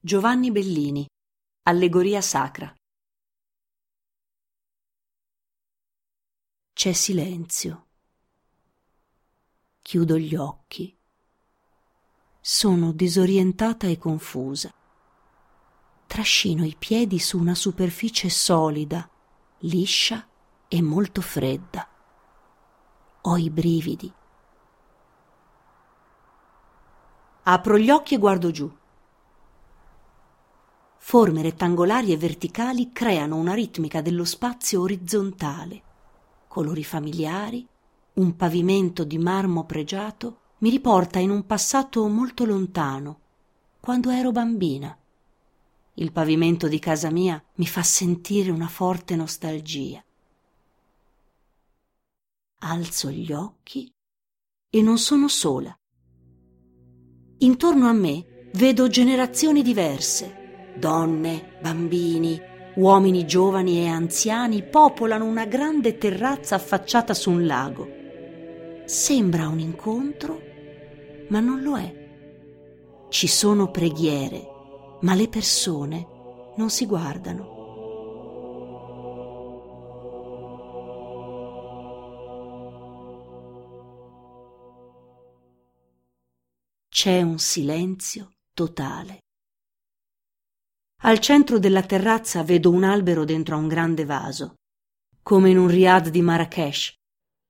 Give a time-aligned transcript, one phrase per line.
[0.00, 1.04] Giovanni Bellini
[1.64, 2.72] Allegoria sacra
[6.72, 7.86] C'è silenzio.
[9.82, 10.96] Chiudo gli occhi.
[12.40, 14.72] Sono disorientata e confusa.
[16.06, 19.10] Trascino i piedi su una superficie solida,
[19.62, 20.24] liscia
[20.68, 21.88] e molto fredda.
[23.22, 24.14] Ho i brividi.
[27.42, 28.77] Apro gli occhi e guardo giù.
[30.98, 35.82] Forme rettangolari e verticali creano una ritmica dello spazio orizzontale.
[36.48, 37.66] Colori familiari,
[38.14, 43.20] un pavimento di marmo pregiato mi riporta in un passato molto lontano,
[43.80, 44.96] quando ero bambina.
[45.94, 50.02] Il pavimento di casa mia mi fa sentire una forte nostalgia.
[52.60, 53.92] Alzo gli occhi
[54.68, 55.76] e non sono sola.
[57.38, 60.47] Intorno a me vedo generazioni diverse.
[60.78, 62.40] Donne, bambini,
[62.76, 67.88] uomini giovani e anziani popolano una grande terrazza affacciata su un lago.
[68.84, 70.40] Sembra un incontro,
[71.28, 72.06] ma non lo è.
[73.08, 74.46] Ci sono preghiere,
[75.00, 76.06] ma le persone
[76.56, 77.56] non si guardano.
[86.88, 89.20] C'è un silenzio totale.
[91.02, 94.54] Al centro della terrazza vedo un albero dentro a un grande vaso,
[95.22, 96.92] come in un riad di Marrakesh,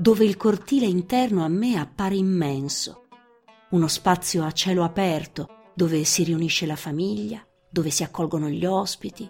[0.00, 3.08] dove il cortile interno a me appare immenso,
[3.70, 9.28] uno spazio a cielo aperto dove si riunisce la famiglia, dove si accolgono gli ospiti.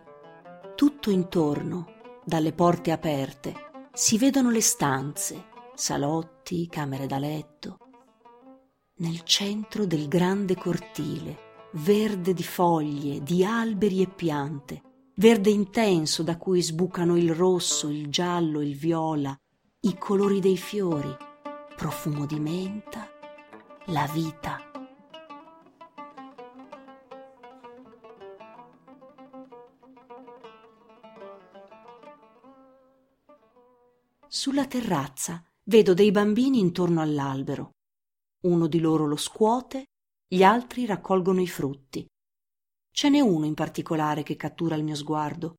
[0.74, 3.54] Tutto intorno, dalle porte aperte,
[3.94, 7.78] si vedono le stanze, salotti, camere da letto,
[8.96, 14.82] nel centro del grande cortile, verde di foglie, di alberi e piante,
[15.16, 19.36] verde intenso da cui sbucano il rosso, il giallo, il viola,
[19.80, 21.14] i colori dei fiori,
[21.76, 23.08] profumo di menta,
[23.86, 24.60] la vita.
[34.28, 37.72] Sulla terrazza vedo dei bambini intorno all'albero
[38.42, 39.86] uno di loro lo scuote,
[40.32, 42.06] gli altri raccolgono i frutti.
[42.90, 45.56] Ce n'è uno in particolare che cattura il mio sguardo,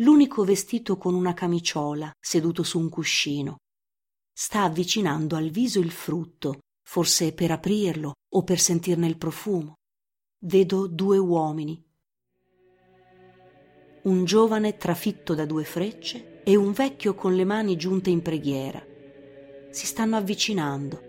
[0.00, 3.58] l'unico vestito con una camiciola, seduto su un cuscino.
[4.32, 9.74] Sta avvicinando al viso il frutto, forse per aprirlo o per sentirne il profumo.
[10.38, 11.80] Vedo due uomini.
[14.02, 18.84] Un giovane trafitto da due frecce e un vecchio con le mani giunte in preghiera.
[19.70, 21.05] Si stanno avvicinando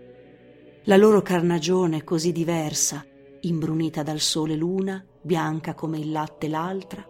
[0.88, 3.04] la loro carnagione così diversa,
[3.40, 7.06] imbrunita dal sole l'una, bianca come il latte l'altra,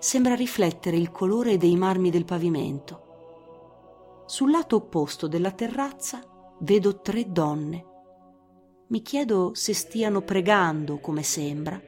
[0.00, 4.24] sembra riflettere il colore dei marmi del pavimento.
[4.26, 6.20] Sul lato opposto della terrazza
[6.62, 7.84] vedo tre donne.
[8.88, 11.80] Mi chiedo se stiano pregando, come sembra,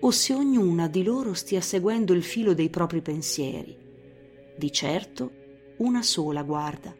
[0.00, 3.78] o se ognuna di loro stia seguendo il filo dei propri pensieri.
[4.58, 5.30] Di certo,
[5.76, 6.92] una sola guarda.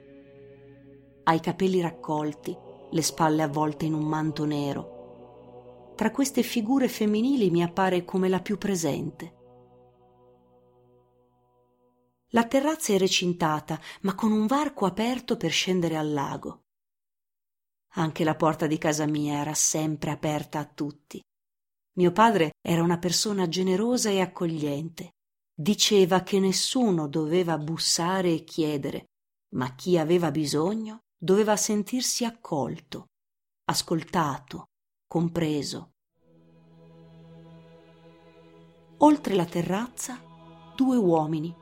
[1.25, 5.93] Ha i capelli raccolti, le spalle avvolte in un manto nero.
[5.97, 9.41] Tra queste figure femminili mi appare come la più presente.
[12.29, 16.63] La terrazza è recintata, ma con un varco aperto per scendere al lago.
[17.95, 21.23] Anche la porta di casa mia era sempre aperta a tutti.
[21.95, 25.11] Mio padre era una persona generosa e accogliente.
[25.55, 29.11] Diceva che nessuno doveva bussare e chiedere,
[29.55, 33.11] ma chi aveva bisogno doveva sentirsi accolto,
[33.67, 34.71] ascoltato,
[35.07, 35.93] compreso.
[38.99, 40.21] Oltre la terrazza,
[40.75, 41.55] due uomini.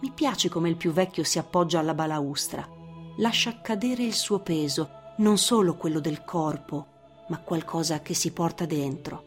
[0.00, 2.66] Mi piace come il più vecchio si appoggia alla balaustra,
[3.18, 6.86] lascia cadere il suo peso, non solo quello del corpo,
[7.28, 9.24] ma qualcosa che si porta dentro.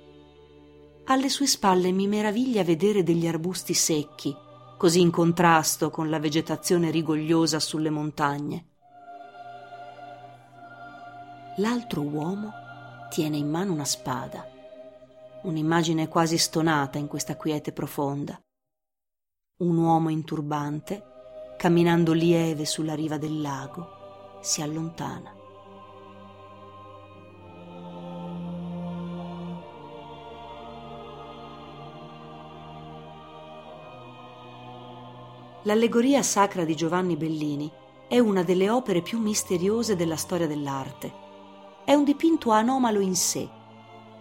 [1.05, 4.35] Alle sue spalle mi meraviglia vedere degli arbusti secchi,
[4.75, 8.69] così in contrasto con la vegetazione rigogliosa sulle montagne.
[11.57, 12.51] L'altro uomo
[13.11, 14.43] tiene in mano una spada,
[15.43, 18.41] un'immagine quasi stonata in questa quiete profonda.
[19.59, 21.03] Un uomo in turbante,
[21.55, 25.31] camminando lieve sulla riva del lago, si allontana.
[35.65, 37.71] L'allegoria sacra di Giovanni Bellini
[38.07, 41.22] è una delle opere più misteriose della storia dell'arte
[41.85, 43.49] è un dipinto anomalo in sé.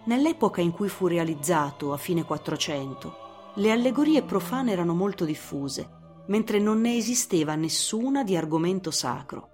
[0.05, 6.59] Nell'epoca in cui fu realizzato, a fine Quattrocento, le allegorie profane erano molto diffuse, mentre
[6.59, 9.49] non ne esisteva nessuna di argomento sacro.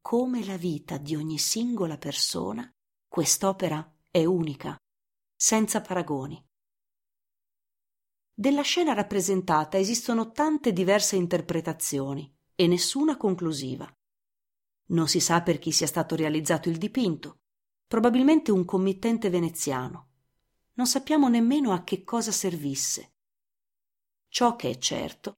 [0.00, 2.68] Come la vita di ogni singola persona,
[3.06, 4.76] quest'opera è unica,
[5.36, 6.42] senza paragoni.
[8.38, 13.90] Della scena rappresentata esistono tante diverse interpretazioni e nessuna conclusiva.
[14.88, 17.38] Non si sa per chi sia stato realizzato il dipinto,
[17.86, 20.08] probabilmente un committente veneziano.
[20.74, 23.14] Non sappiamo nemmeno a che cosa servisse.
[24.28, 25.34] Ciò che è certo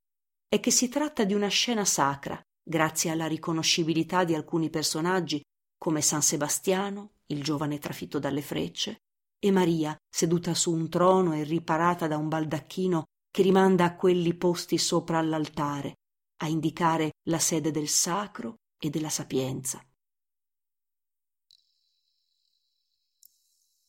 [0.49, 5.43] è che si tratta di una scena sacra, grazie alla riconoscibilità di alcuni personaggi
[5.79, 9.03] come San Sebastiano, il giovane trafitto dalle frecce,
[9.39, 14.35] e Maria seduta su un trono e riparata da un baldacchino che rimanda a quelli
[14.35, 15.99] posti sopra all'altare,
[16.39, 19.85] a indicare la sede del sacro e della sapienza.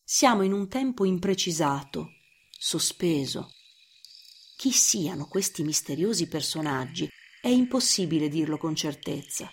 [0.03, 2.09] Siamo in un tempo imprecisato,
[2.49, 3.53] sospeso.
[4.57, 7.07] Chi siano questi misteriosi personaggi
[7.41, 9.49] è impossibile dirlo con certezza.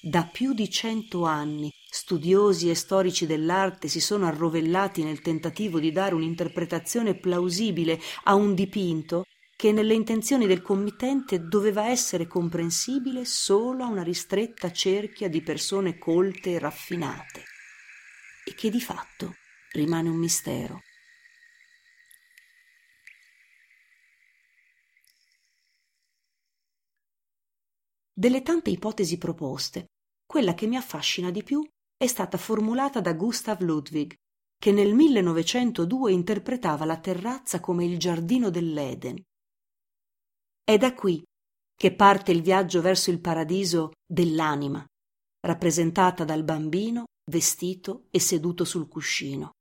[0.00, 5.90] Da più di cento anni studiosi e storici dell'arte si sono arrovellati nel tentativo di
[5.90, 9.24] dare un'interpretazione plausibile a un dipinto
[9.58, 15.98] che nelle intenzioni del committente doveva essere comprensibile solo a una ristretta cerchia di persone
[15.98, 17.42] colte e raffinate,
[18.44, 19.34] e che di fatto
[19.72, 20.82] rimane un mistero.
[28.12, 29.86] Delle tante ipotesi proposte,
[30.24, 34.14] quella che mi affascina di più è stata formulata da Gustav Ludwig,
[34.56, 39.20] che nel 1902 interpretava la terrazza come il giardino dell'Eden
[40.68, 41.22] è da qui
[41.74, 44.84] che parte il viaggio verso il paradiso dell'anima,
[45.40, 49.52] rappresentata dal bambino vestito e seduto sul cuscino.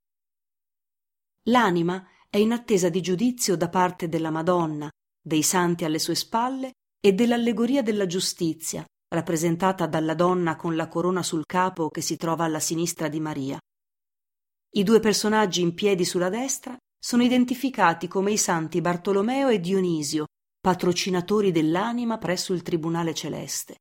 [1.43, 4.89] L'anima è in attesa di giudizio da parte della Madonna,
[5.21, 11.23] dei santi alle sue spalle e dell'allegoria della giustizia, rappresentata dalla donna con la corona
[11.23, 13.57] sul capo che si trova alla sinistra di Maria.
[14.71, 20.25] I due personaggi in piedi sulla destra sono identificati come i santi Bartolomeo e Dionisio,
[20.67, 23.77] patrocinatori dell'anima presso il Tribunale Celeste.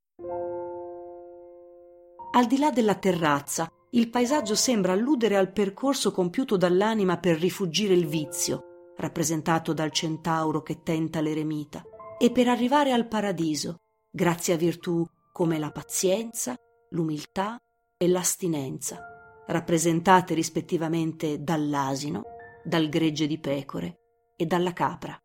[2.31, 7.93] Al di là della terrazza, il paesaggio sembra alludere al percorso compiuto dall'anima per rifugire
[7.93, 11.83] il vizio, rappresentato dal centauro che tenta l'eremita,
[12.21, 13.79] e per arrivare al paradiso,
[14.09, 16.55] grazie a virtù come la pazienza,
[16.91, 17.59] l'umiltà
[17.97, 19.01] e l'astinenza,
[19.49, 22.23] rappresentate rispettivamente dall'asino,
[22.63, 23.99] dal gregge di pecore
[24.37, 25.21] e dalla capra.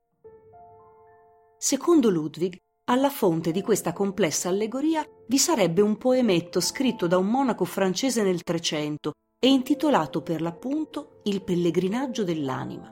[1.64, 7.28] Secondo Ludwig, alla fonte di questa complessa allegoria vi sarebbe un poemetto scritto da un
[7.28, 12.92] monaco francese nel Trecento e intitolato per l'appunto Il pellegrinaggio dell'anima.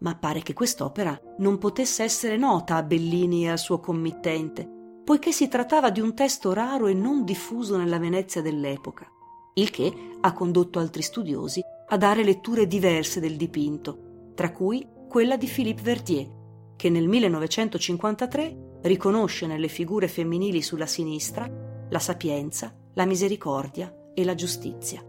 [0.00, 5.32] Ma pare che quest'opera non potesse essere nota a Bellini e al suo committente, poiché
[5.32, 9.10] si trattava di un testo raro e non diffuso nella Venezia dell'epoca,
[9.54, 15.38] il che ha condotto altri studiosi a dare letture diverse del dipinto, tra cui quella
[15.38, 16.35] di Philippe Verdier,
[16.76, 21.50] che nel 1953 riconosce nelle figure femminili sulla sinistra
[21.88, 25.04] la sapienza, la misericordia e la giustizia.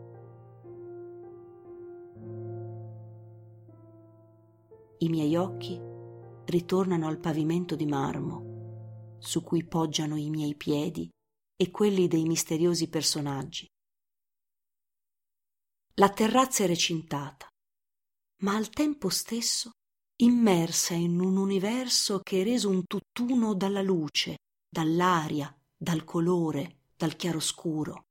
[5.00, 5.80] I miei occhi
[6.46, 11.10] ritornano al pavimento di marmo su cui poggiano i miei piedi
[11.56, 13.68] e quelli dei misteriosi personaggi.
[15.96, 17.48] La terrazza è recintata,
[18.42, 19.72] ma al tempo stesso
[20.20, 27.16] immersa in un universo che è reso un tutt'uno dalla luce, dall'aria, dal colore, dal
[27.16, 28.06] chiaroscuro.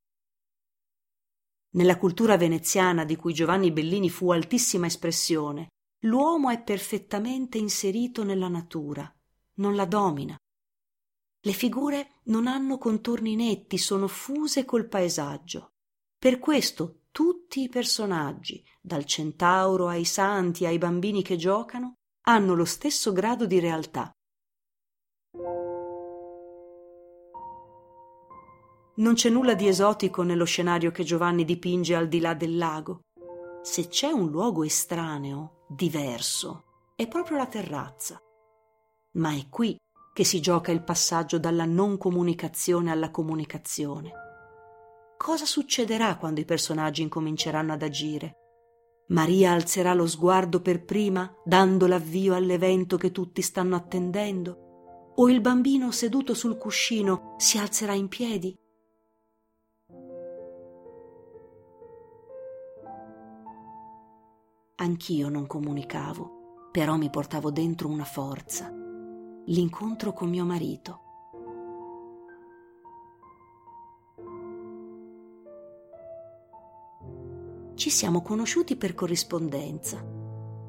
[1.70, 5.68] Nella cultura veneziana di cui Giovanni Bellini fu altissima espressione,
[6.04, 9.12] l'uomo è perfettamente inserito nella natura,
[9.54, 10.36] non la domina.
[11.40, 15.72] Le figure non hanno contorni netti, sono fuse col paesaggio.
[16.16, 21.94] Per questo tutti i personaggi, dal centauro ai santi ai bambini che giocano,
[22.26, 24.11] hanno lo stesso grado di realtà.
[28.96, 33.00] Non c'è nulla di esotico nello scenario che Giovanni dipinge al di là del lago.
[33.62, 38.20] Se c'è un luogo estraneo, diverso, è proprio la terrazza.
[39.12, 39.75] Ma è qui
[40.12, 44.25] che si gioca il passaggio dalla non comunicazione alla comunicazione
[45.16, 48.37] cosa succederà quando i personaggi incominceranno ad agire?
[49.08, 55.12] Maria alzerà lo sguardo per prima, dando l'avvio all'evento che tutti stanno attendendo?
[55.16, 58.54] O il bambino seduto sul cuscino si alzerà in piedi?
[64.78, 68.70] Anch'io non comunicavo, però mi portavo dentro una forza.
[69.46, 71.05] L'incontro con mio marito.
[77.76, 80.02] Ci siamo conosciuti per corrispondenza.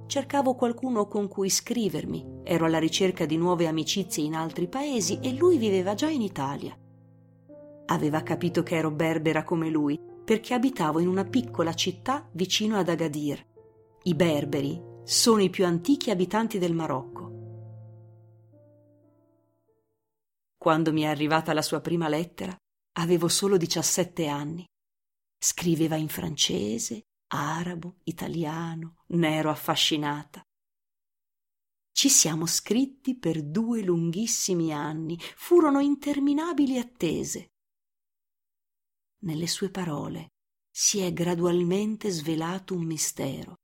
[0.07, 5.33] Cercavo qualcuno con cui scrivermi, ero alla ricerca di nuove amicizie in altri paesi e
[5.33, 6.77] lui viveva già in Italia.
[7.85, 12.89] Aveva capito che ero berbera come lui perché abitavo in una piccola città vicino ad
[12.89, 13.41] Agadir.
[14.03, 17.31] I berberi sono i più antichi abitanti del Marocco.
[20.57, 22.53] Quando mi è arrivata la sua prima lettera,
[22.99, 24.65] avevo solo 17 anni.
[25.39, 30.41] Scriveva in francese, arabo, italiano, ne ero affascinata.
[31.91, 37.47] Ci siamo scritti per due lunghissimi anni, furono interminabili attese.
[39.23, 40.33] Nelle sue parole
[40.69, 43.55] si è gradualmente svelato un mistero.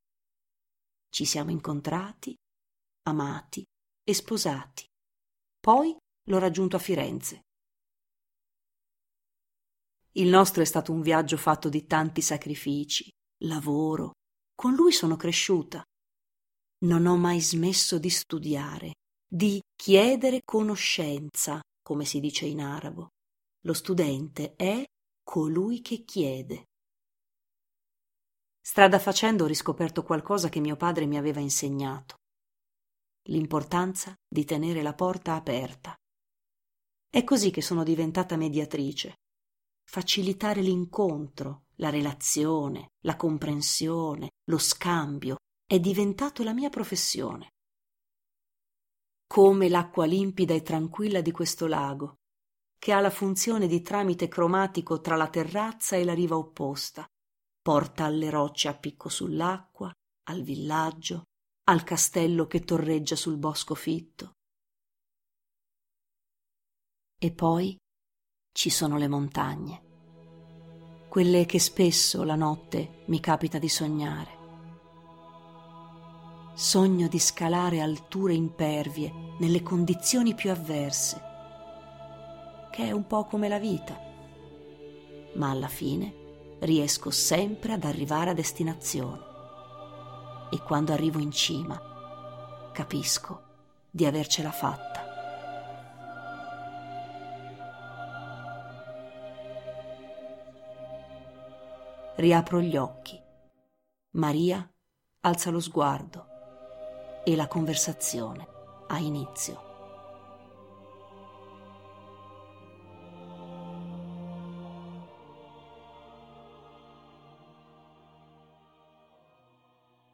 [1.09, 2.35] Ci siamo incontrati,
[3.03, 3.63] amati
[4.03, 4.83] e sposati.
[5.59, 7.41] Poi l'ho raggiunto a Firenze.
[10.15, 13.09] Il nostro è stato un viaggio fatto di tanti sacrifici,
[13.45, 14.11] lavoro.
[14.53, 15.83] Con lui sono cresciuta.
[16.85, 18.93] Non ho mai smesso di studiare,
[19.27, 23.07] di chiedere conoscenza, come si dice in arabo.
[23.65, 24.83] Lo studente è
[25.23, 26.65] colui che chiede.
[28.61, 32.17] Strada facendo ho riscoperto qualcosa che mio padre mi aveva insegnato.
[33.29, 35.95] L'importanza di tenere la porta aperta.
[37.09, 39.15] È così che sono diventata mediatrice.
[39.83, 47.49] Facilitare l'incontro la relazione, la comprensione, lo scambio è diventato la mia professione.
[49.27, 52.15] Come l'acqua limpida e tranquilla di questo lago,
[52.77, 57.05] che ha la funzione di tramite cromatico tra la terrazza e la riva opposta,
[57.61, 59.91] porta alle rocce a picco sull'acqua,
[60.27, 61.23] al villaggio,
[61.69, 64.33] al castello che torreggia sul bosco fitto.
[67.17, 67.75] E poi
[68.53, 69.83] ci sono le montagne
[71.13, 74.31] quelle che spesso la notte mi capita di sognare.
[76.55, 81.21] Sogno di scalare alture impervie nelle condizioni più avverse,
[82.71, 83.95] che è un po' come la vita,
[85.35, 89.21] ma alla fine riesco sempre ad arrivare a destinazione
[90.49, 91.79] e quando arrivo in cima
[92.73, 93.39] capisco
[93.91, 94.92] di avercela fatta.
[102.15, 103.19] Riapro gli occhi.
[104.11, 104.69] Maria
[105.21, 106.27] alza lo sguardo
[107.23, 108.47] e la conversazione
[108.87, 109.71] ha inizio.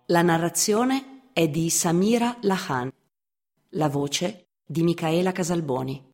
[0.06, 2.92] La narrazione è di Samira Lahan,
[3.74, 6.09] la voce di Micaela Casalboni.